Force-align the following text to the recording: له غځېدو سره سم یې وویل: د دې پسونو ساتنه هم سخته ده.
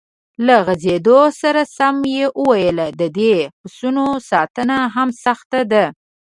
له 0.45 0.55
غځېدو 0.65 1.19
سره 1.41 1.61
سم 1.77 1.95
یې 2.15 2.25
وویل: 2.41 2.79
د 2.99 3.01
دې 3.17 3.35
پسونو 3.61 4.05
ساتنه 4.29 4.77
هم 4.95 5.09
سخته 5.23 5.59
ده. 5.71 5.85